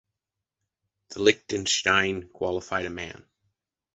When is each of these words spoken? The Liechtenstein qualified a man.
The 1.09 1.21
Liechtenstein 1.21 2.29
qualified 2.29 2.87
a 2.87 2.89
man. 2.89 3.23